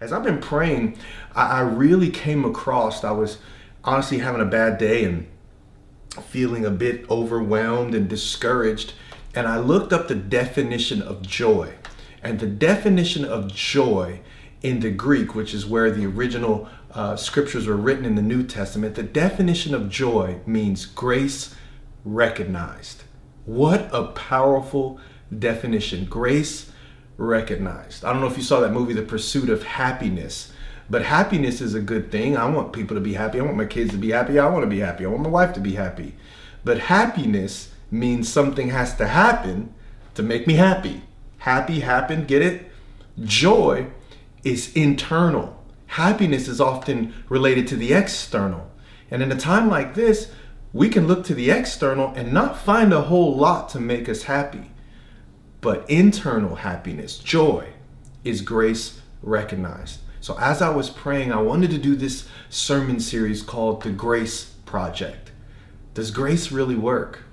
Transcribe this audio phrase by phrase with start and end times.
[0.00, 0.96] As I've been praying,
[1.34, 3.38] I, I really came across, I was
[3.84, 5.26] honestly having a bad day and
[6.22, 8.94] feeling a bit overwhelmed and discouraged.
[9.34, 11.74] And I looked up the definition of joy.
[12.22, 14.20] And the definition of joy
[14.62, 18.42] in the Greek, which is where the original uh, scriptures were written in the New
[18.42, 21.54] Testament, the definition of joy means grace
[22.04, 23.04] recognized.
[23.44, 24.98] What a powerful
[25.36, 26.06] definition.
[26.06, 26.72] Grace
[27.18, 28.04] recognized.
[28.04, 30.52] I don't know if you saw that movie, The Pursuit of Happiness,
[30.88, 32.36] but happiness is a good thing.
[32.36, 33.38] I want people to be happy.
[33.38, 34.38] I want my kids to be happy.
[34.38, 35.04] I want to be happy.
[35.04, 36.14] I want my wife to be happy.
[36.64, 39.74] But happiness means something has to happen
[40.14, 41.02] to make me happy.
[41.38, 42.70] Happy happen, get it?
[43.22, 43.88] Joy
[44.44, 45.62] is internal.
[45.88, 48.70] Happiness is often related to the external.
[49.10, 50.30] And in a time like this,
[50.72, 54.24] we can look to the external and not find a whole lot to make us
[54.24, 54.70] happy.
[55.60, 57.70] But internal happiness, joy,
[58.22, 60.00] is grace recognized.
[60.20, 64.54] So as I was praying, I wanted to do this sermon series called The Grace
[64.66, 65.32] Project.
[65.94, 67.24] Does grace really work?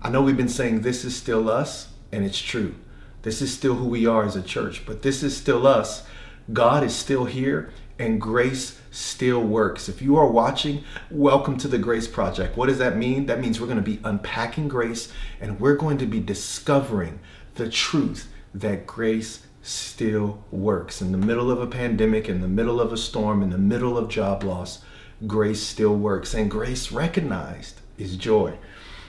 [0.00, 2.76] I know we've been saying this is still us, and it's true.
[3.22, 6.04] This is still who we are as a church, but this is still us.
[6.52, 9.88] God is still here, and grace still works.
[9.88, 12.56] If you are watching, welcome to the Grace Project.
[12.56, 13.26] What does that mean?
[13.26, 17.20] That means we're going to be unpacking grace and we're going to be discovering
[17.54, 21.00] the truth that grace still works.
[21.00, 23.96] In the middle of a pandemic, in the middle of a storm, in the middle
[23.96, 24.82] of job loss,
[25.26, 26.34] grace still works.
[26.34, 28.58] And grace recognized is joy.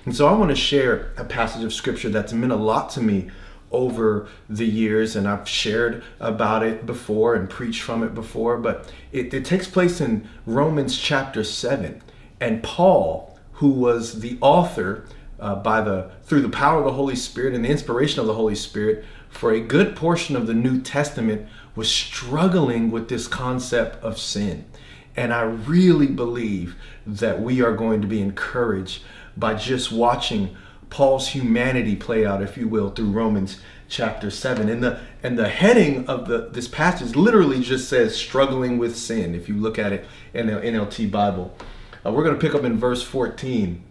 [0.05, 3.01] And so I want to share a passage of scripture that's meant a lot to
[3.01, 3.29] me
[3.71, 8.91] over the years, and I've shared about it before and preached from it before, but
[9.11, 12.01] it, it takes place in Romans chapter 7.
[12.39, 15.05] And Paul, who was the author
[15.43, 18.33] uh, by the through the power of the Holy Spirit and the inspiration of the
[18.33, 24.01] Holy Spirit for a good portion of the New Testament was struggling with this concept
[24.01, 24.63] of sin.
[25.17, 29.03] And I really believe that we are going to be encouraged
[29.35, 30.55] by just watching
[30.89, 34.69] Paul's humanity play out, if you will, through Romans chapter 7.
[34.69, 39.35] And the and the heading of the this passage literally just says struggling with sin,
[39.35, 41.53] if you look at it in the NLT Bible.
[42.05, 43.83] Uh, we're going to pick up in verse 14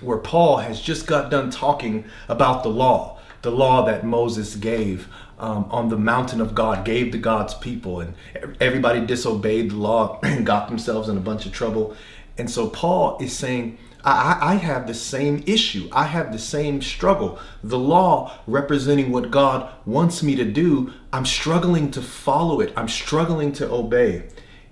[0.00, 5.08] where Paul has just got done talking about the law, the law that Moses gave
[5.38, 8.14] um, on the mountain of God, gave to God's people, and
[8.60, 11.96] everybody disobeyed the law and got themselves in a bunch of trouble.
[12.36, 15.88] And so Paul is saying, I, I have the same issue.
[15.92, 17.38] I have the same struggle.
[17.62, 22.72] The law representing what God wants me to do, I'm struggling to follow it.
[22.76, 24.24] I'm struggling to obey.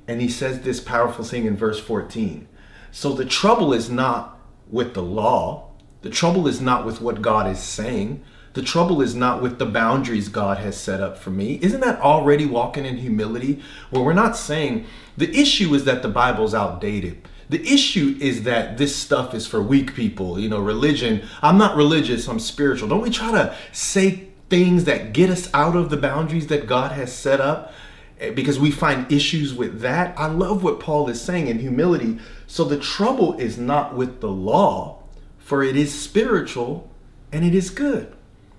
[0.06, 2.48] And he says this powerful thing in verse 14.
[2.90, 4.37] So the trouble is not
[4.70, 5.70] with the law.
[6.02, 8.22] The trouble is not with what God is saying.
[8.54, 11.58] The trouble is not with the boundaries God has set up for me.
[11.62, 13.62] Isn't that already walking in humility?
[13.90, 14.86] Where we're not saying
[15.16, 17.28] the issue is that the Bible's outdated.
[17.48, 20.38] The issue is that this stuff is for weak people.
[20.38, 22.88] You know, religion, I'm not religious, I'm spiritual.
[22.88, 26.92] Don't we try to say things that get us out of the boundaries that God
[26.92, 27.72] has set up?
[28.20, 30.18] Eh, because we find issues with that.
[30.18, 32.18] I love what Paul is saying in humility.
[32.46, 35.02] So the trouble is not with the law,
[35.38, 36.90] for it is spiritual
[37.32, 38.12] and it is good.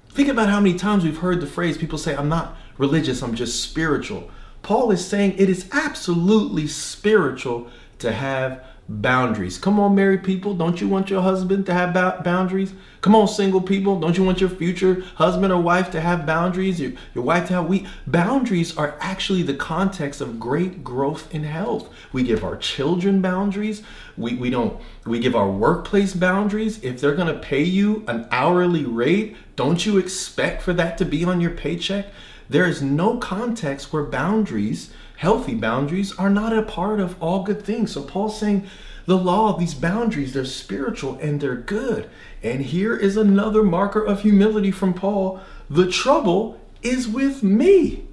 [0.09, 3.35] Think about how many times we've heard the phrase people say, I'm not religious, I'm
[3.35, 4.29] just spiritual.
[4.61, 9.59] Paul is saying it is absolutely spiritual to have boundaries.
[9.59, 12.73] Come on, married people, don't you want your husband to have boundaries?
[13.01, 16.81] Come on, single people, don't you want your future husband or wife to have boundaries?
[16.81, 21.43] Your, your wife to have we boundaries are actually the context of great growth in
[21.43, 21.87] health.
[22.11, 23.83] We give our children boundaries.
[24.17, 26.83] We, we don't we give our workplace boundaries.
[26.83, 31.23] If they're gonna pay you an hourly rate, don't you expect for that to be
[31.23, 32.07] on your paycheck?
[32.49, 34.89] There is no context where boundaries
[35.19, 37.91] healthy boundaries are not a part of all good things.
[37.91, 38.65] So Paul's saying
[39.05, 42.09] the law, these boundaries, they're spiritual and they're good.
[42.41, 45.41] And here is another marker of humility from Paul.
[45.69, 48.05] The trouble is with me.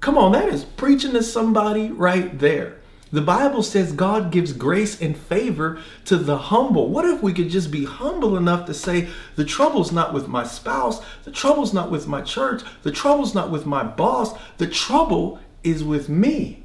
[0.00, 2.78] Come on, that is preaching to somebody right there.
[3.12, 6.88] The Bible says God gives grace and favor to the humble.
[6.88, 10.44] What if we could just be humble enough to say, the trouble's not with my
[10.44, 15.40] spouse, the trouble's not with my church, the trouble's not with my boss, the trouble
[15.62, 16.62] is with me.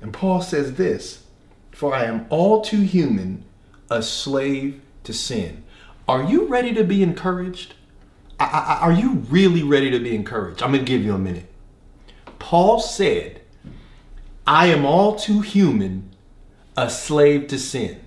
[0.00, 1.24] And Paul says this
[1.70, 3.44] For I am all too human,
[3.90, 5.64] a slave to sin.
[6.06, 7.74] Are you ready to be encouraged?
[8.40, 10.62] I, I, are you really ready to be encouraged?
[10.62, 11.46] I'm going to give you a minute.
[12.38, 13.42] Paul said,
[14.46, 16.10] I am all too human,
[16.76, 18.00] a slave to sin.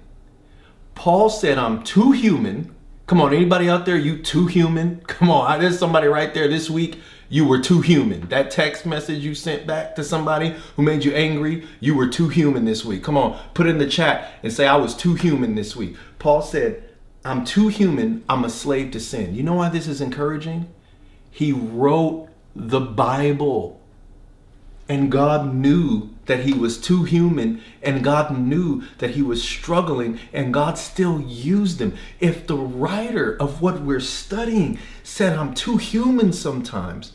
[0.96, 2.74] Paul said, I'm too human.
[3.06, 5.02] Come on, anybody out there, you too human?
[5.08, 7.00] Come on, there's somebody right there this week
[7.32, 8.28] you were too human.
[8.28, 12.28] That text message you sent back to somebody who made you angry, you were too
[12.28, 13.04] human this week.
[13.04, 15.96] Come on, put in the chat and say, I was too human this week.
[16.20, 16.84] Paul said,
[17.24, 18.26] I'm too human.
[18.28, 19.34] I'm a slave to sin.
[19.34, 20.68] You know why this is encouraging?
[21.30, 23.80] He wrote the Bible.
[24.90, 30.20] And God knew that he was too human, and God knew that he was struggling,
[30.34, 31.96] and God still used him.
[32.20, 37.14] If the writer of what we're studying said, I'm too human sometimes,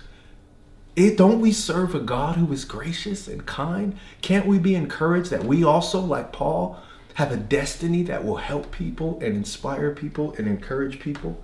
[0.96, 3.96] it, don't we serve a God who is gracious and kind?
[4.22, 6.80] Can't we be encouraged that we also, like Paul,
[7.14, 11.42] have a destiny that will help people and inspire people and encourage people?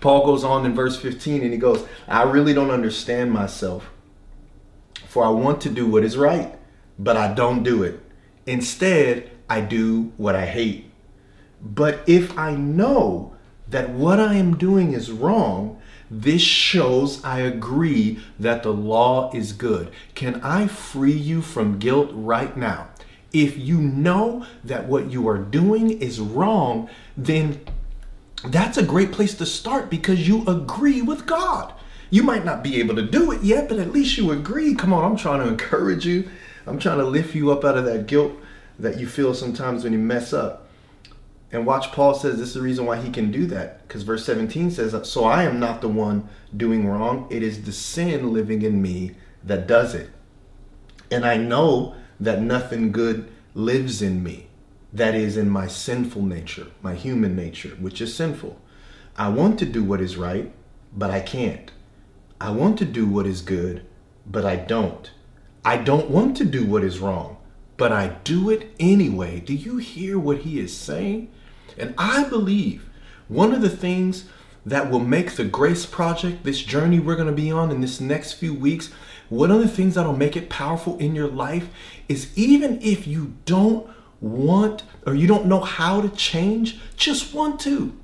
[0.00, 3.90] Paul goes on in verse 15 and he goes, I really don't understand myself
[5.12, 6.58] for I want to do what is right,
[6.98, 8.00] but I don't do it.
[8.46, 10.90] Instead, I do what I hate.
[11.60, 13.36] But if I know
[13.68, 15.81] that what I am doing is wrong,
[16.12, 19.90] this shows I agree that the law is good.
[20.14, 22.88] Can I free you from guilt right now?
[23.32, 27.60] If you know that what you are doing is wrong, then
[28.44, 31.72] that's a great place to start because you agree with God.
[32.10, 34.74] You might not be able to do it yet, but at least you agree.
[34.74, 36.28] Come on, I'm trying to encourage you.
[36.66, 38.32] I'm trying to lift you up out of that guilt
[38.78, 40.61] that you feel sometimes when you mess up.
[41.52, 43.86] And watch, Paul says this is the reason why he can do that.
[43.86, 47.26] Because verse 17 says, So I am not the one doing wrong.
[47.30, 50.10] It is the sin living in me that does it.
[51.10, 54.46] And I know that nothing good lives in me.
[54.94, 58.58] That is in my sinful nature, my human nature, which is sinful.
[59.16, 60.52] I want to do what is right,
[60.92, 61.70] but I can't.
[62.40, 63.84] I want to do what is good,
[64.26, 65.10] but I don't.
[65.64, 67.36] I don't want to do what is wrong,
[67.76, 69.40] but I do it anyway.
[69.40, 71.30] Do you hear what he is saying?
[71.78, 72.88] And I believe
[73.28, 74.26] one of the things
[74.64, 78.00] that will make the Grace Project, this journey we're going to be on in this
[78.00, 78.90] next few weeks,
[79.28, 81.68] one of the things that'll make it powerful in your life
[82.08, 83.88] is even if you don't
[84.20, 87.98] want or you don't know how to change, just want to.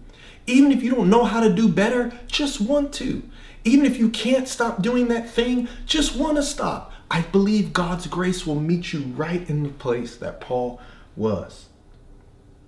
[0.47, 3.23] Even if you don't know how to do better, just want to.
[3.65, 6.93] Even if you can't stop doing that thing, just want to stop.
[7.11, 10.81] I believe God's grace will meet you right in the place that Paul
[11.17, 11.68] was.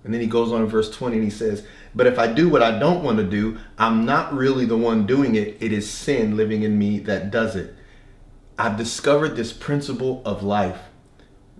[0.03, 2.49] And then he goes on in verse 20 and he says, But if I do
[2.49, 5.57] what I don't want to do, I'm not really the one doing it.
[5.59, 7.75] It is sin living in me that does it.
[8.57, 10.79] I've discovered this principle of life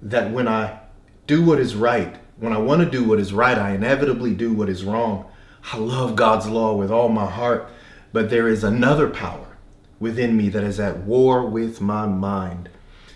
[0.02, 0.80] that when I
[1.28, 4.54] do what is right, when I want to do what is right, I inevitably do
[4.54, 5.30] what is wrong.
[5.72, 7.70] I love God's law with all my heart.
[8.14, 9.58] But there is another power
[10.00, 12.70] within me that is at war with my mind.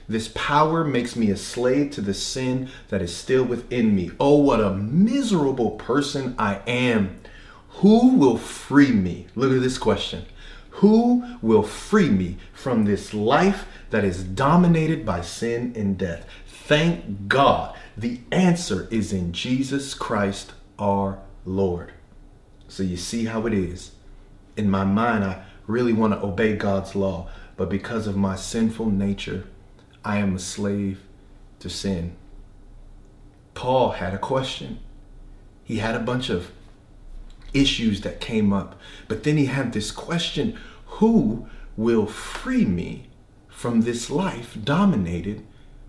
[0.08, 4.12] This power makes me a slave to the sin that is still within me.
[4.20, 7.20] Oh, what a miserable person I am.
[7.80, 9.28] Who will free me?
[9.36, 10.26] Look at this question.
[10.72, 16.26] Who will free me from this life that is dominated by sin and death?
[16.48, 17.76] Thank God.
[17.98, 21.94] The answer is in Jesus Christ our Lord.
[22.68, 23.92] So you see how it is
[24.58, 27.28] in my mind, I really want to obey God's law,
[27.58, 29.46] but because of my sinful nature,
[30.06, 31.02] I am a slave
[31.60, 32.16] to sin.
[33.56, 34.80] Paul had a question.
[35.64, 36.52] He had a bunch of
[37.54, 40.60] issues that came up, but then he had this question
[41.00, 43.08] Who will free me
[43.48, 45.44] from this life dominated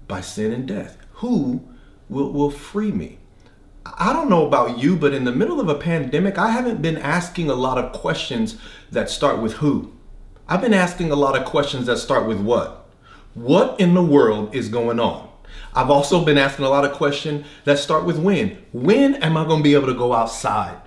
[0.09, 0.97] by sin and death?
[1.15, 1.69] Who
[2.09, 3.19] will, will free me?
[3.85, 6.97] I don't know about you, but in the middle of a pandemic, I haven't been
[6.97, 8.57] asking a lot of questions
[8.91, 9.93] that start with who.
[10.49, 12.86] I've been asking a lot of questions that start with what.
[13.37, 15.29] What in the world is going on?
[15.75, 18.65] I've also been asking a lot of questions that start with when.
[18.73, 20.81] When am I going to be able to go outside?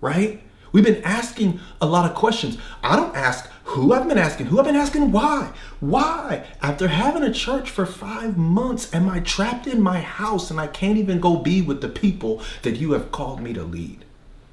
[0.00, 0.42] Right?
[0.72, 2.56] We've been asking a lot of questions.
[2.82, 5.52] I don't ask who, I've been asking who, I've been asking why.
[5.80, 6.46] Why?
[6.62, 10.68] After having a church for five months, am I trapped in my house and I
[10.68, 14.06] can't even go be with the people that you have called me to lead?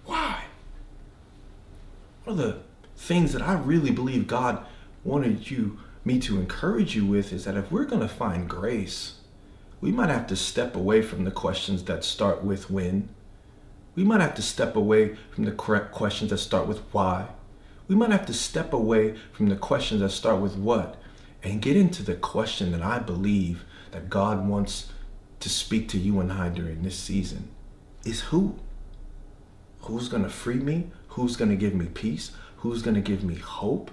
[0.06, 0.44] Why?
[2.26, 2.58] One of the
[2.98, 4.66] things that I really believe God
[5.06, 9.16] wanted you me to encourage you with is that if we're going to find grace,
[9.82, 13.10] we might have to step away from the questions that start with when
[13.96, 17.28] we might have to step away from the correct questions that start with why.
[17.88, 21.02] We might have to step away from the questions that start with what
[21.44, 24.92] and get into the question that I believe that God wants
[25.40, 27.50] to speak to you and I during this season
[28.06, 28.60] is who?
[29.82, 30.92] Who's going to free me?
[31.10, 32.32] Who's going to give me peace?
[32.58, 33.92] Who's going to give me hope?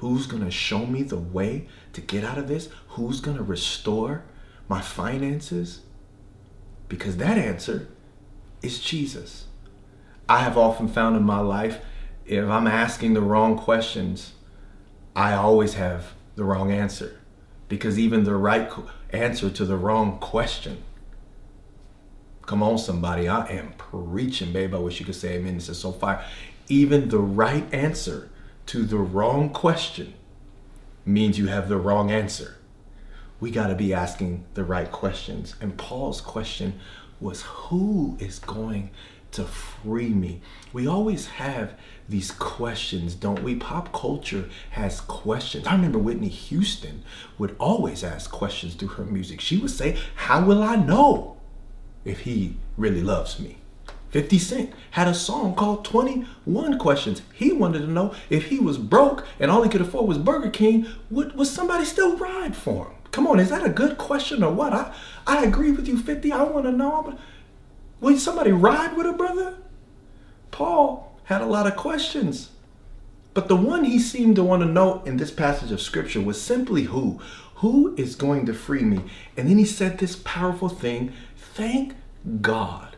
[0.00, 2.70] Who's going to show me the way to get out of this?
[2.88, 4.24] Who's going to restore
[4.66, 5.82] my finances?
[6.88, 7.86] Because that answer
[8.62, 9.44] is Jesus.
[10.26, 11.80] I have often found in my life,
[12.24, 14.32] if I'm asking the wrong questions,
[15.14, 17.20] I always have the wrong answer
[17.68, 18.72] because even the right
[19.10, 20.82] answer to the wrong question.
[22.46, 23.28] Come on, somebody.
[23.28, 24.74] I am preaching, babe.
[24.74, 25.56] I wish you could say amen.
[25.56, 26.24] This is so fire.
[26.68, 28.29] Even the right answer
[28.70, 30.14] to the wrong question
[31.04, 32.56] means you have the wrong answer.
[33.40, 35.56] We got to be asking the right questions.
[35.60, 36.78] And Paul's question
[37.20, 38.90] was who is going
[39.32, 40.40] to free me?
[40.72, 41.74] We always have
[42.08, 43.56] these questions, don't we?
[43.56, 45.66] Pop culture has questions.
[45.66, 47.02] I remember Whitney Houston
[47.38, 49.40] would always ask questions through her music.
[49.40, 51.38] She would say, How will I know
[52.04, 53.59] if he really loves me?
[54.10, 57.22] 50 Cent had a song called 21 Questions.
[57.32, 60.50] He wanted to know if he was broke and all he could afford was Burger
[60.50, 62.94] King, would, would somebody still ride for him?
[63.12, 64.72] Come on, is that a good question or what?
[64.72, 64.94] I,
[65.26, 66.32] I agree with you, 50.
[66.32, 67.18] I want to know.
[68.00, 69.58] Will somebody ride with a brother?
[70.50, 72.50] Paul had a lot of questions.
[73.34, 76.40] But the one he seemed to want to know in this passage of scripture was
[76.40, 77.20] simply who?
[77.56, 79.02] Who is going to free me?
[79.36, 81.94] And then he said this powerful thing thank
[82.40, 82.89] God.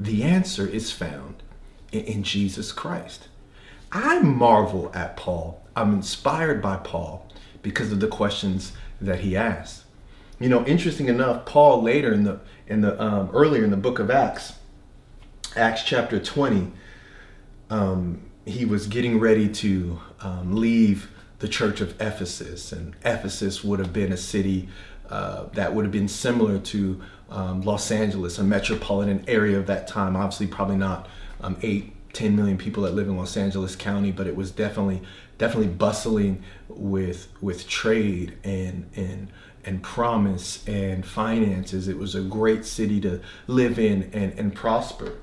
[0.00, 1.42] The answer is found
[1.92, 3.28] in, Jesus Christ.
[3.92, 5.62] I marvel at Paul.
[5.76, 7.28] I'm inspired by Paul
[7.60, 9.84] because of the questions that he asks.
[10.38, 13.98] You know, interesting enough, Paul later in the in the um, earlier in the book
[13.98, 14.54] of Acts,
[15.54, 16.72] Acts chapter 20,
[17.68, 23.80] um, he was getting ready to um, leave the church of Ephesus, and Ephesus would
[23.80, 24.70] have been a city
[25.10, 29.86] uh, that would have been similar to um, Los Angeles, a metropolitan area of that
[29.86, 30.16] time.
[30.16, 31.08] Obviously, probably not
[31.40, 35.02] um, eight, 10 million people that live in Los Angeles County, but it was definitely
[35.38, 39.28] definitely bustling with with trade and and
[39.64, 41.88] and promise and finances.
[41.88, 45.18] It was a great city to live in and, and prosper.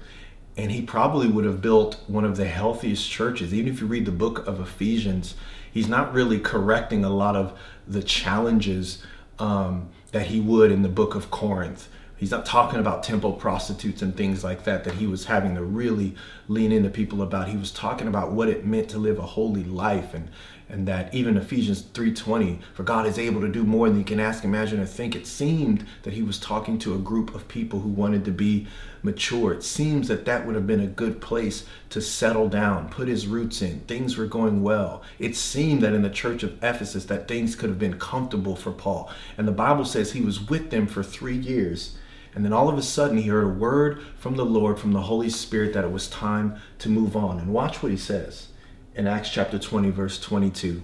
[0.56, 3.54] And he probably would have built one of the healthiest churches.
[3.54, 5.36] Even if you read the book of Ephesians,
[5.72, 9.04] he's not really correcting a lot of the challenges
[9.40, 11.90] um, that he would in the book of Corinth.
[12.17, 15.63] He's not talking about temple prostitutes and things like that, that he was having to
[15.63, 16.15] really
[16.47, 17.47] lean into people about.
[17.47, 20.29] He was talking about what it meant to live a holy life and
[20.69, 24.19] and that even Ephesians 3:20 for God is able to do more than you can
[24.19, 25.15] ask imagine or think.
[25.15, 28.67] It seemed that he was talking to a group of people who wanted to be
[29.01, 29.53] mature.
[29.53, 33.27] It seems that that would have been a good place to settle down put his
[33.27, 33.79] roots in.
[33.81, 35.03] Things were going well.
[35.19, 38.71] It seemed that in the church of Ephesus that things could have been comfortable for
[38.71, 39.09] Paul.
[39.38, 41.95] And the Bible says he was with them for 3 years
[42.38, 45.01] and then all of a sudden he heard a word from the Lord from the
[45.01, 48.50] Holy Spirit that it was time to move on and watch what he says
[48.94, 50.84] in Acts chapter 20, verse 22.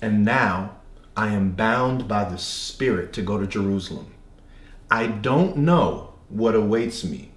[0.00, 0.76] And now
[1.14, 4.14] I am bound by the Spirit to go to Jerusalem.
[4.90, 7.32] I don't know what awaits me,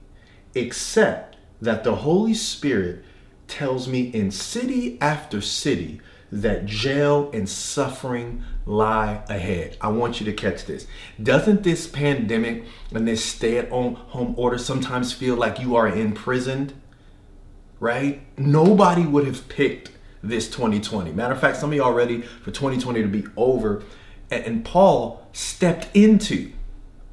[0.56, 3.04] except that the Holy Spirit
[3.50, 6.00] tells me in city after city
[6.32, 9.78] that jail and suffering lie ahead.
[9.82, 10.88] I want you to catch this.
[11.22, 16.74] Doesn't this pandemic and this stay at home order sometimes feel like you are imprisoned?
[17.82, 18.22] right?
[18.38, 19.92] Nobody would have picked
[20.24, 21.12] this 2020.
[21.12, 23.84] Matter of fact, some of y'all ready for 2020 to be over.
[24.30, 26.54] And, Paul stepped into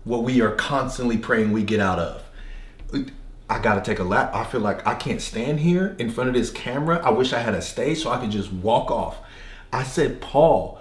[0.04, 3.10] what we are constantly praying we get out of.
[3.50, 4.34] I gotta take a lap.
[4.34, 7.00] I feel like I can't stand here in front of this camera.
[7.02, 9.18] I wish I had a stage so I could just walk off.
[9.72, 10.80] I said, Paul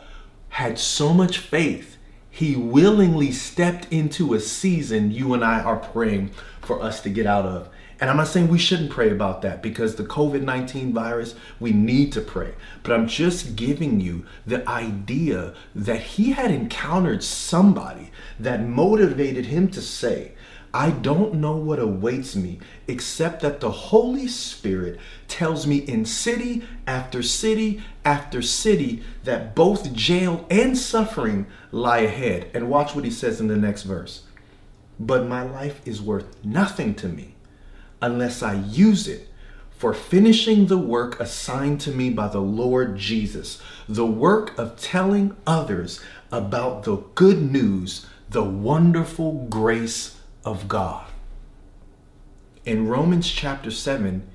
[0.50, 1.98] had so much faith,
[2.30, 6.32] he willingly stepped into a season you and I are praying
[6.62, 7.70] for us to get out of.
[8.00, 11.72] And I'm not saying we shouldn't pray about that because the COVID 19 virus, we
[11.72, 12.54] need to pray.
[12.84, 19.70] But I'm just giving you the idea that he had encountered somebody that motivated him
[19.70, 20.34] to say,
[20.74, 26.64] I don't know what awaits me except that the Holy Spirit tells me in city
[26.86, 32.52] after city after city that both jail and suffering lie ahead.
[32.54, 34.24] And watch what he says in the next verse.
[35.00, 37.36] But my life is worth nothing to me
[38.02, 39.28] unless I use it
[39.78, 45.36] for finishing the work assigned to me by the Lord Jesus, the work of telling
[45.46, 50.17] others about the good news, the wonderful grace
[50.48, 51.06] of God.
[52.64, 54.28] In Romans chapter 7,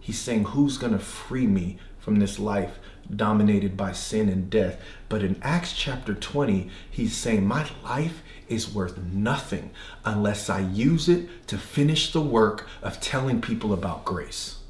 [0.00, 2.78] he's saying, Who's going to free me from this life
[3.14, 4.80] dominated by sin and death?
[5.10, 9.70] But in Acts chapter 20, he's saying, My life is worth nothing
[10.06, 14.60] unless I use it to finish the work of telling people about grace.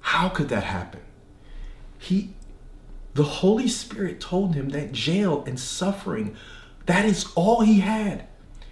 [0.00, 1.00] How could that happen?
[1.98, 2.34] He
[3.14, 6.36] the Holy Spirit told him that jail and suffering
[6.84, 8.28] that is all he had.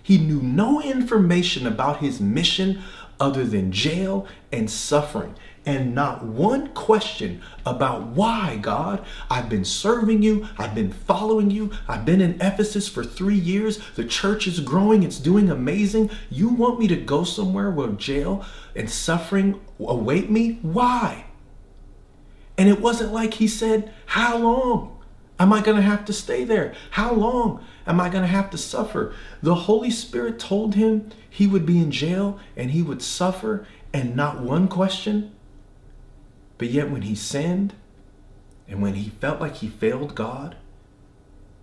[0.06, 2.80] He knew no information about his mission
[3.18, 5.34] other than jail and suffering.
[5.68, 9.04] and not one question about why, God.
[9.28, 10.46] I've been serving you.
[10.56, 11.72] I've been following you.
[11.88, 13.80] I've been in Ephesus for three years.
[13.96, 15.02] The church is growing.
[15.02, 16.10] It's doing amazing.
[16.30, 18.44] You want me to go somewhere where jail
[18.76, 20.60] and suffering await me?
[20.62, 21.24] Why?
[22.56, 24.95] And it wasn't like he said, How long
[25.38, 26.74] am I going to have to stay there?
[26.92, 29.14] How long am I going to have to suffer?
[29.42, 34.16] The Holy Spirit told him he would be in jail and he would suffer, and
[34.16, 35.34] not one question.
[36.58, 37.74] But yet, when he sinned
[38.68, 40.56] and when he felt like he failed God,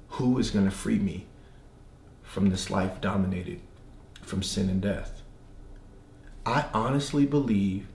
[0.10, 1.26] who is going to free me
[2.22, 3.60] from this life dominated
[4.22, 5.22] from sin and death?
[6.46, 7.88] I honestly believe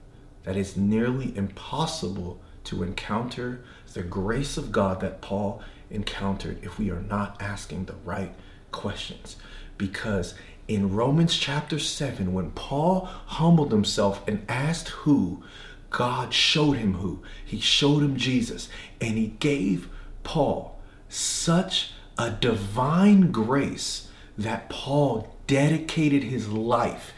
[0.43, 3.63] that it's nearly impossible to encounter
[3.99, 8.33] the grace of God that Paul encountered if we are not asking the right
[8.71, 9.35] questions.
[9.77, 10.35] Because
[10.69, 15.43] in Romans chapter 7, when Paul humbled himself and asked who,
[15.89, 17.21] God showed him who.
[17.43, 18.69] He showed him Jesus.
[19.01, 19.89] And he gave
[20.23, 20.79] Paul
[21.09, 27.11] such a divine grace that Paul dedicated his life,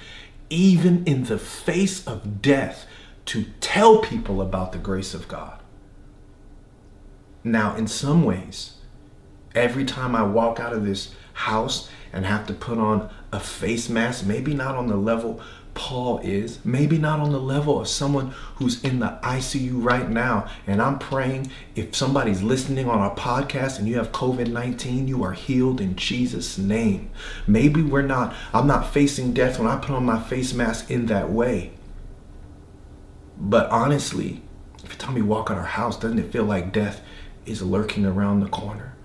[0.49, 2.87] even in the face of death,
[3.25, 5.60] to tell people about the grace of God.
[7.43, 8.73] Now, in some ways,
[9.55, 13.89] every time I walk out of this house and have to put on a face
[13.89, 15.41] mask, maybe not on the level
[15.73, 20.49] Paul is, maybe not on the level of someone who's in the ICU right now.
[20.67, 25.23] And I'm praying if somebody's listening on our podcast and you have COVID 19, you
[25.23, 27.09] are healed in Jesus' name.
[27.47, 31.05] Maybe we're not, I'm not facing death when I put on my face mask in
[31.05, 31.71] that way.
[33.37, 34.41] But honestly,
[34.83, 37.01] every time we walk out of our house, doesn't it feel like death
[37.45, 38.95] is lurking around the corner?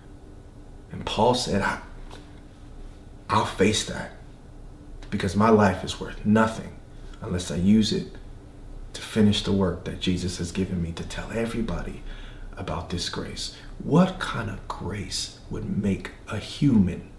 [0.93, 1.81] And Paul said, I,
[3.29, 4.13] I'll face that
[5.11, 6.77] because my life is worth nothing
[7.21, 8.09] unless I use it
[8.93, 12.03] to finish the work that Jesus has given me to tell everybody
[12.57, 13.55] about this grace.
[13.83, 17.11] What kind of grace would make a human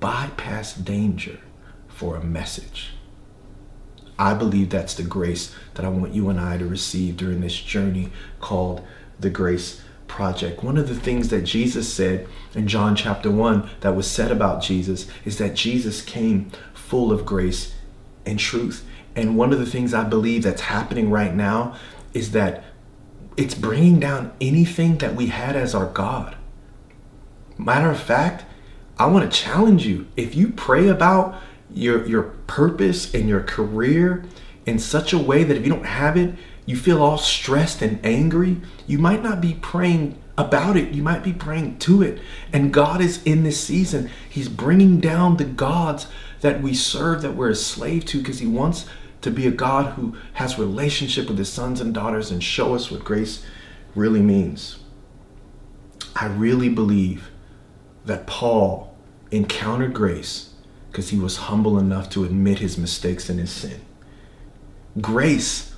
[0.00, 1.38] bypass danger
[1.88, 2.90] for a message?
[4.18, 7.60] I believe that's the grace that I want you and I to receive during this
[7.60, 8.84] journey called
[9.18, 9.80] the Grace
[10.14, 10.62] Project.
[10.62, 14.62] One of the things that Jesus said in John chapter 1 that was said about
[14.62, 17.74] Jesus is that Jesus came full of grace
[18.24, 18.86] and truth.
[19.16, 21.74] And one of the things I believe that's happening right now
[22.12, 22.62] is that
[23.36, 26.36] it's bringing down anything that we had as our God.
[27.58, 28.44] Matter of fact,
[28.96, 30.06] I want to challenge you.
[30.16, 31.40] If you pray about
[31.72, 34.24] your your purpose and your career
[34.64, 38.04] in such a way that if you don't have it, you feel all stressed and
[38.04, 40.92] angry, you might not be praying about it.
[40.92, 42.20] You might be praying to it.
[42.52, 44.10] And God is in this season.
[44.28, 46.06] He's bringing down the gods
[46.40, 48.86] that we serve, that we're a slave to, because He wants
[49.20, 52.90] to be a God who has relationship with His sons and daughters and show us
[52.90, 53.44] what grace
[53.94, 54.78] really means.
[56.16, 57.30] I really believe
[58.04, 58.94] that Paul
[59.30, 60.50] encountered grace
[60.90, 63.80] because he was humble enough to admit his mistakes and his sin.
[65.00, 65.73] Grace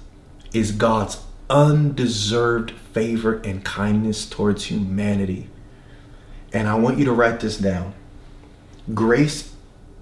[0.56, 1.18] is God's
[1.50, 5.50] undeserved favor and kindness towards humanity.
[6.50, 7.92] And I want you to write this down.
[8.94, 9.52] Grace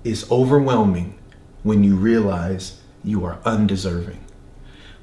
[0.04, 1.18] is overwhelming
[1.64, 4.23] when you realize you are undeserving.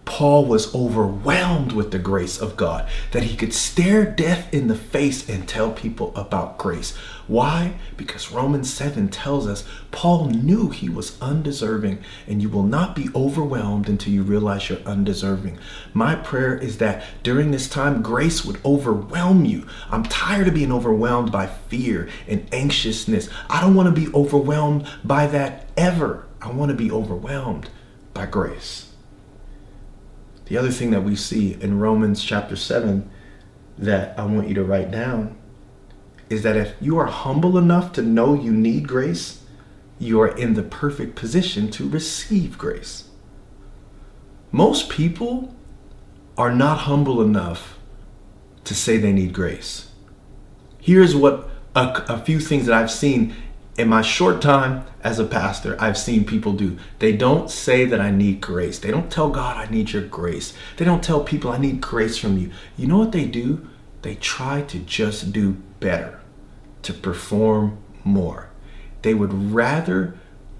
[0.03, 4.75] Paul was overwhelmed with the grace of God that he could stare death in the
[4.75, 6.95] face and tell people about grace.
[7.27, 7.75] Why?
[7.97, 13.09] Because Romans 7 tells us Paul knew he was undeserving, and you will not be
[13.15, 15.57] overwhelmed until you realize you're undeserving.
[15.93, 19.65] My prayer is that during this time, grace would overwhelm you.
[19.89, 23.29] I'm tired of being overwhelmed by fear and anxiousness.
[23.49, 26.25] I don't want to be overwhelmed by that ever.
[26.41, 27.69] I want to be overwhelmed
[28.13, 28.90] by grace.
[30.51, 33.09] The other thing that we see in Romans chapter 7
[33.77, 35.37] that I want you to write down
[36.29, 39.45] is that if you are humble enough to know you need grace,
[39.97, 43.07] you are in the perfect position to receive grace.
[44.51, 45.55] Most people
[46.37, 47.79] are not humble enough
[48.65, 49.91] to say they need grace.
[50.81, 53.33] Here's what a, a few things that I've seen
[53.77, 56.77] in my short time as a pastor, I've seen people do.
[56.99, 58.79] They don't say that I need grace.
[58.79, 60.53] They don't tell God, I need your grace.
[60.77, 62.51] They don't tell people, I need grace from you.
[62.77, 63.67] You know what they do?
[64.01, 66.19] They try to just do better,
[66.83, 68.49] to perform more.
[69.03, 70.15] They would rather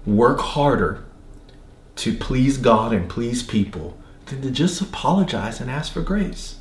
[0.06, 1.04] work harder
[1.96, 6.56] to please God and please people than to just apologize and ask for grace.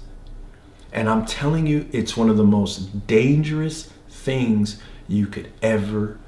[0.92, 6.20] And I'm telling you, it's one of the most dangerous things you could ever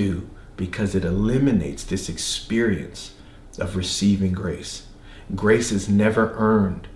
[0.00, 3.14] do because it eliminates this experience
[3.58, 4.86] of receiving grace.
[5.34, 6.88] Grace is never earned,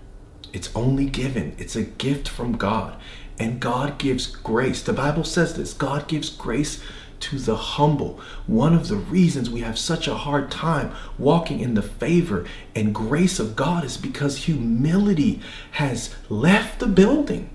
[0.53, 2.97] It's only given, it's a gift from God.
[3.37, 4.81] And God gives grace.
[4.81, 6.81] The Bible says this God gives grace
[7.19, 8.19] to the humble.
[8.47, 12.95] One of the reasons we have such a hard time walking in the favor and
[12.95, 15.41] grace of God is because humility
[15.71, 17.49] has left the building.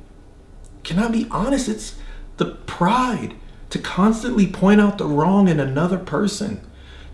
[0.83, 1.69] Can I be honest?
[1.69, 1.97] It's
[2.37, 3.35] the pride
[3.71, 6.61] to constantly point out the wrong in another person,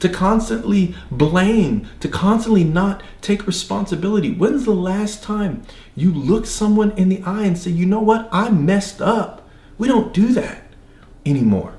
[0.01, 4.33] to constantly blame, to constantly not take responsibility.
[4.33, 5.63] When's the last time
[5.95, 9.49] you looked someone in the eye and said, you know what, I messed up?
[9.79, 10.65] We don't do that
[11.25, 11.75] anymore.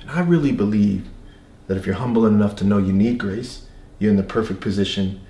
[0.00, 1.08] And I really believe
[1.66, 3.66] that if you're humble enough to know you need grace,
[3.98, 5.20] you're in the perfect position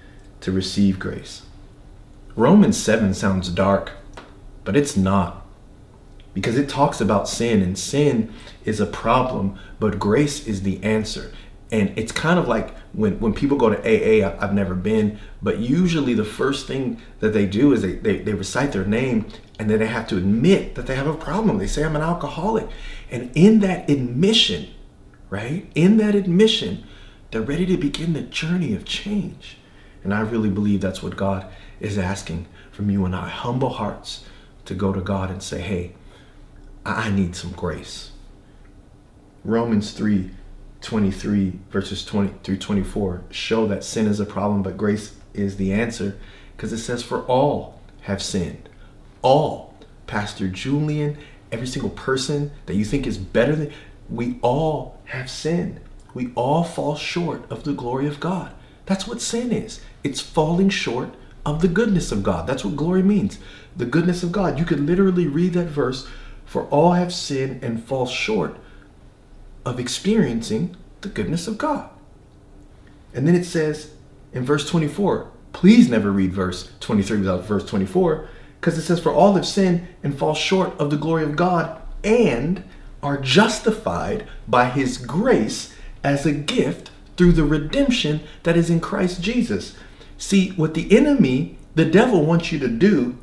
[0.41, 1.43] to receive grace.
[2.35, 3.93] Romans 7 sounds dark,
[4.65, 5.46] but it's not
[6.37, 8.31] because it talks about sin and sin
[8.67, 11.33] is a problem but grace is the answer.
[11.73, 15.61] And it's kind of like when, when people go to aa i've never been but
[15.61, 19.25] usually the first thing that they do is they, they, they recite their name
[19.59, 21.57] and then they have to admit that they have a problem.
[21.57, 22.69] They say i'm an alcoholic.
[23.11, 24.69] And in that admission
[25.31, 26.85] right in that admission
[27.31, 29.57] they're ready to begin the journey of change.
[30.05, 31.47] And i really believe that's what god
[31.81, 33.31] is asking from you and i.
[33.31, 34.27] Humble hearts
[34.67, 35.95] to go to god and say hey
[36.87, 38.13] I need some grace.
[39.45, 40.31] Romans 3
[40.83, 45.73] 23 verses 20 through 24 show that sin is a problem, but grace is the
[45.73, 46.17] answer
[46.57, 48.69] because it says, For all have sinned.
[49.23, 49.75] All.
[50.07, 51.19] Pastor Julian,
[51.51, 53.73] every single person that you think is better than,
[54.09, 55.81] we all have sinned.
[56.15, 58.53] We all fall short of the glory of God.
[58.85, 59.81] That's what sin is.
[60.05, 62.47] It's falling short of the goodness of God.
[62.47, 63.41] That's what glory means.
[63.77, 64.61] The goodness of God.
[64.61, 66.07] You could literally read that verse
[66.47, 68.57] for all have sinned and fall short
[69.67, 71.91] of experiencing the goodness of God.
[73.13, 73.93] And then it says
[74.33, 78.29] in verse 24, please never read verse 23 without verse 24,
[78.61, 81.81] because it says, For all have sinned and fall short of the glory of God
[82.05, 82.63] and
[83.03, 89.21] are justified by his grace as a gift through the redemption that is in Christ
[89.21, 89.77] Jesus.
[90.19, 93.19] See, what the enemy, the devil, wants you to do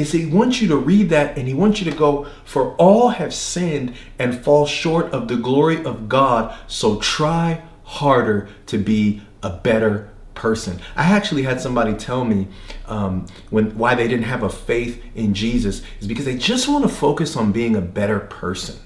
[0.00, 3.10] is he wants you to read that and he wants you to go, For all
[3.10, 9.22] have sinned and fall short of the glory of God, so try harder to be
[9.42, 10.80] a better person.
[10.96, 12.48] I actually had somebody tell me
[12.86, 16.84] um, when why they didn't have a faith in Jesus is because they just want
[16.84, 18.76] to focus on being a better person.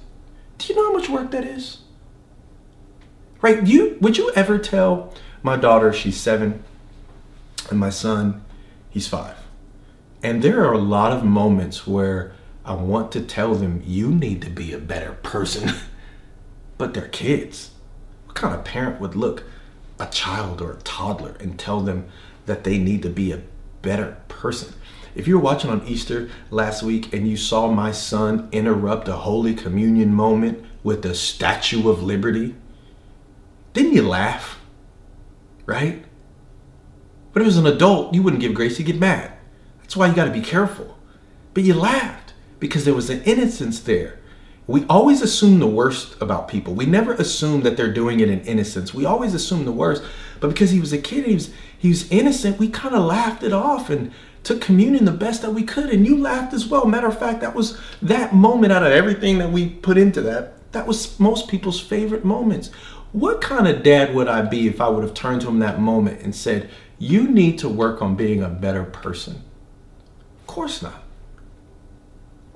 [0.58, 1.78] Do you know how much work that is?
[3.40, 3.66] Right?
[3.66, 6.62] You would you ever tell my daughter she's seven
[7.70, 8.44] and my son
[8.90, 9.39] he's five
[10.22, 12.32] and there are a lot of moments where
[12.64, 15.70] I want to tell them, you need to be a better person.
[16.78, 17.70] but they're kids.
[18.26, 19.44] What kind of parent would look
[19.98, 22.08] a child or a toddler and tell them
[22.46, 23.42] that they need to be a
[23.82, 24.74] better person?
[25.14, 29.16] If you were watching on Easter last week and you saw my son interrupt a
[29.16, 32.54] Holy Communion moment with the Statue of Liberty,
[33.72, 34.60] didn't you laugh?
[35.66, 36.04] Right?
[37.32, 39.32] But if it was an adult, you wouldn't give grace, you'd get mad.
[39.90, 40.96] That's why you got to be careful.
[41.52, 44.20] But you laughed because there was an innocence there.
[44.68, 46.74] We always assume the worst about people.
[46.74, 48.94] We never assume that they're doing it in innocence.
[48.94, 50.04] We always assume the worst.
[50.38, 53.42] But because he was a kid, he was he was innocent, we kind of laughed
[53.42, 54.12] it off and
[54.44, 55.90] took communion the best that we could.
[55.90, 56.86] And you laughed as well.
[56.86, 60.70] Matter of fact, that was that moment out of everything that we put into that.
[60.70, 62.68] That was most people's favorite moments.
[63.10, 65.80] What kind of dad would I be if I would have turned to him that
[65.80, 69.42] moment and said, You need to work on being a better person?
[70.50, 71.04] Course not.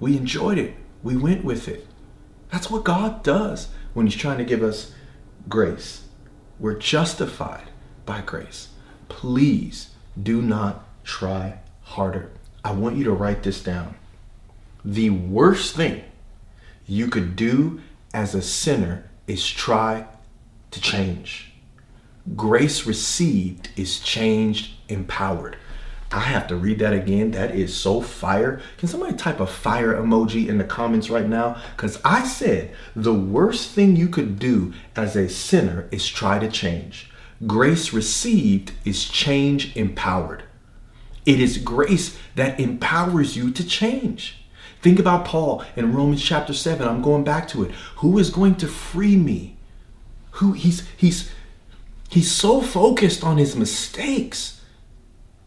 [0.00, 0.74] We enjoyed it.
[1.04, 1.86] We went with it.
[2.50, 4.92] That's what God does when He's trying to give us
[5.48, 6.02] grace.
[6.58, 7.70] We're justified
[8.04, 8.70] by grace.
[9.08, 12.32] Please do not try harder.
[12.64, 13.94] I want you to write this down.
[14.84, 16.02] The worst thing
[16.86, 17.80] you could do
[18.12, 20.06] as a sinner is try
[20.72, 21.52] to change.
[22.34, 25.56] Grace received is changed empowered.
[26.12, 27.32] I have to read that again.
[27.32, 28.60] That is so fire.
[28.78, 31.60] Can somebody type a fire emoji in the comments right now?
[31.76, 36.48] Because I said the worst thing you could do as a sinner is try to
[36.48, 37.10] change.
[37.46, 40.44] Grace received is change empowered.
[41.26, 44.44] It is grace that empowers you to change.
[44.82, 46.86] Think about Paul in Romans chapter 7.
[46.86, 47.70] I'm going back to it.
[47.96, 49.56] Who is going to free me?
[50.32, 51.32] Who he's he's
[52.10, 54.60] he's so focused on his mistakes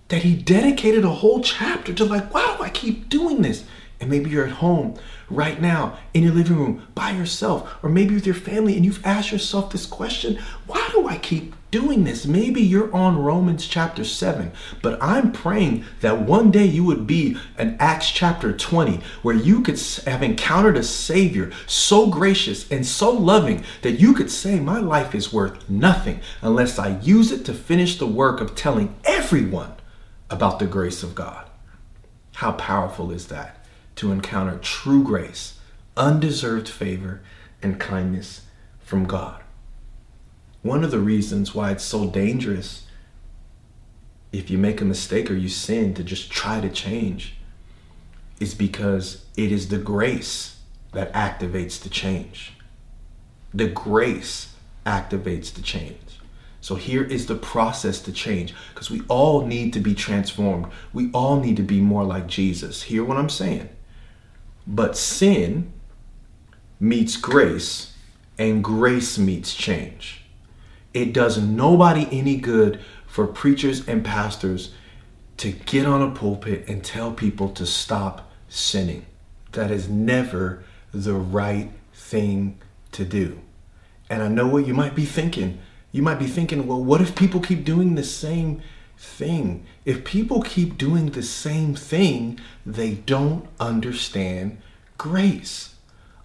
[0.10, 3.66] that he dedicated a whole chapter to like, why do I keep doing this?
[4.00, 4.96] And maybe you're at home
[5.30, 9.06] right now in your living room by yourself, or maybe with your family, and you've
[9.06, 12.26] asked yourself this question why do I keep doing this?
[12.26, 17.38] Maybe you're on Romans chapter 7, but I'm praying that one day you would be
[17.58, 23.12] in Acts chapter 20, where you could have encountered a Savior so gracious and so
[23.12, 27.54] loving that you could say, My life is worth nothing unless I use it to
[27.54, 29.74] finish the work of telling everyone
[30.30, 31.50] about the grace of God.
[32.36, 35.60] How powerful is that to encounter true grace,
[35.96, 37.22] undeserved favor,
[37.62, 38.42] and kindness
[38.80, 39.42] from God?
[40.62, 42.86] One of the reasons why it's so dangerous
[44.32, 47.36] if you make a mistake or you sin to just try to change
[48.40, 50.60] is because it is the grace
[50.92, 52.54] that activates the change.
[53.54, 54.54] The grace
[54.86, 56.17] activates the change.
[56.68, 60.66] So here is the process to change because we all need to be transformed.
[60.92, 62.84] We all need to be more like Jesus.
[62.84, 63.70] Hear what I'm saying?
[64.68, 65.72] But sin
[66.78, 67.94] meets grace
[68.38, 70.26] and grace meets change.
[70.94, 74.74] It does nobody any good for preachers and pastors
[75.38, 79.06] to get on a pulpit and tell people to stop sinning.
[79.54, 82.60] That is never the right thing
[82.92, 83.40] to do.
[84.10, 85.62] And I know what you might be thinking.
[85.92, 88.62] You might be thinking, well, what if people keep doing the same
[88.98, 89.66] thing?
[89.86, 94.58] If people keep doing the same thing, they don't understand
[94.98, 95.76] grace.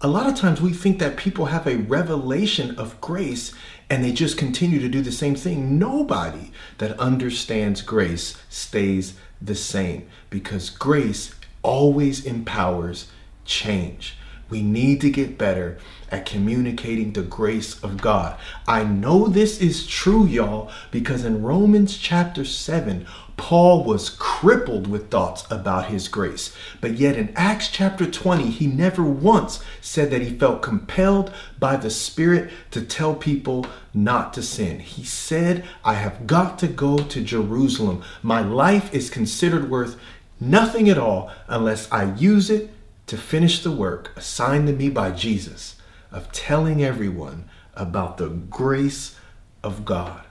[0.01, 3.53] A lot of times we think that people have a revelation of grace
[3.89, 5.79] and they just continue to do the same thing.
[5.79, 13.07] Nobody that understands grace stays the same because grace always empowers
[13.45, 14.17] change.
[14.49, 15.77] We need to get better
[16.09, 18.37] at communicating the grace of God.
[18.67, 25.09] I know this is true, y'all, because in Romans chapter 7, Paul was crippled with
[25.09, 26.55] thoughts about his grace.
[26.81, 31.77] But yet in Acts chapter 20, he never once said that he felt compelled by
[31.77, 34.79] the Spirit to tell people not to sin.
[34.79, 38.03] He said, I have got to go to Jerusalem.
[38.21, 39.99] My life is considered worth
[40.39, 42.69] nothing at all unless I use it
[43.13, 45.75] to finish the work assigned to me by Jesus
[46.11, 49.15] of telling everyone about the grace
[49.61, 50.25] of God.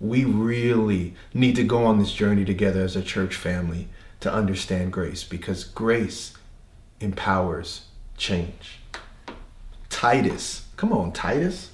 [0.00, 3.88] We really need to go on this journey together as a church family
[4.20, 6.32] to understand grace because grace
[7.00, 8.80] empowers change.
[9.90, 11.68] Titus, come on, Titus,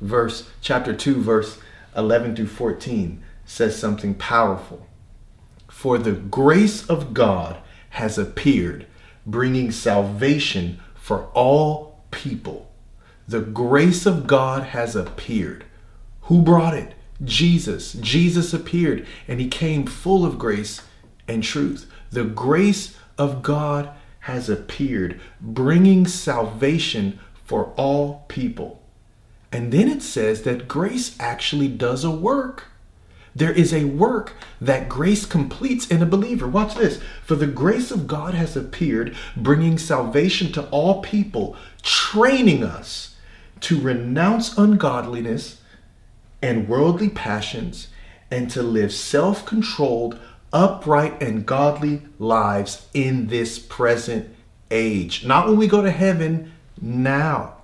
[0.00, 1.60] verse chapter 2, verse
[1.96, 4.84] 11 through 14 says something powerful.
[5.68, 7.58] For the grace of God
[7.90, 8.86] has appeared
[9.26, 12.70] bringing salvation for all people.
[13.28, 15.64] The grace of God has appeared.
[16.22, 16.94] Who brought it?
[17.24, 17.92] Jesus.
[17.94, 20.82] Jesus appeared and he came full of grace
[21.26, 21.90] and truth.
[22.10, 28.82] The grace of God has appeared, bringing salvation for all people.
[29.52, 32.64] And then it says that grace actually does a work.
[33.36, 36.48] There is a work that grace completes in a believer.
[36.48, 37.02] Watch this.
[37.22, 43.16] For the grace of God has appeared, bringing salvation to all people, training us
[43.60, 45.60] to renounce ungodliness
[46.40, 47.88] and worldly passions
[48.30, 50.18] and to live self controlled,
[50.50, 54.34] upright, and godly lives in this present
[54.70, 55.26] age.
[55.26, 57.56] Not when we go to heaven, now.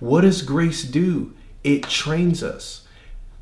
[0.00, 1.32] What does grace do?
[1.62, 2.86] It trains us.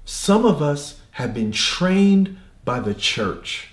[0.05, 3.69] Some of us have been trained by the church.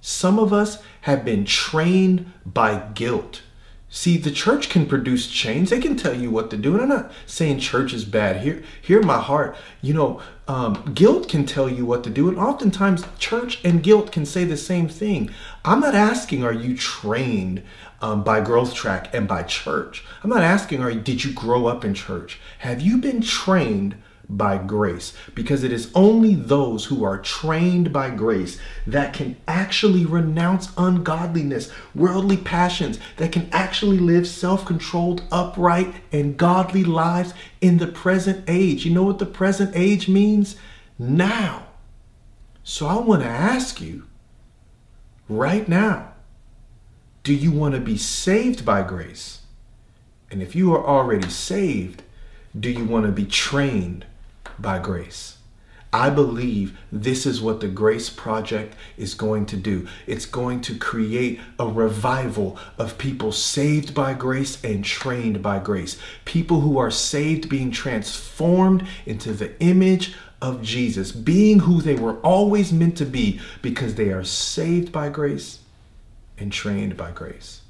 [0.00, 3.42] Some of us have been trained by guilt.
[3.88, 5.70] See, the church can produce change.
[5.70, 6.74] They can tell you what to do.
[6.74, 8.42] And I'm not saying church is bad.
[8.42, 9.56] Hear, hear my heart.
[9.80, 12.28] You know, um, guilt can tell you what to do.
[12.28, 15.30] And oftentimes, church and guilt can say the same thing.
[15.64, 17.62] I'm not asking, are you trained
[18.02, 20.04] um, by Growth Track and by church?
[20.22, 22.40] I'm not asking, are did you grow up in church?
[22.58, 23.96] Have you been trained
[24.28, 30.04] by grace because it is only those who are trained by grace that can actually
[30.04, 37.78] renounce ungodliness, worldly passions, that can actually live self controlled, upright, and godly lives in
[37.78, 38.84] the present age.
[38.84, 40.56] You know what the present age means?
[40.98, 41.64] Now.
[42.64, 44.06] So I want to ask you
[45.28, 46.12] right now
[47.22, 49.40] do you want to be saved by grace?
[50.30, 52.04] And if you are already saved,
[52.58, 54.06] do you want to be trained
[54.58, 55.36] by grace.
[55.92, 59.86] I believe this is what the Grace Project is going to do.
[60.06, 65.98] It's going to create a revival of people saved by grace and trained by grace.
[66.24, 72.18] People who are saved being transformed into the image of Jesus, being who they were
[72.20, 75.60] always meant to be because they are saved by grace
[76.36, 77.62] and trained by grace.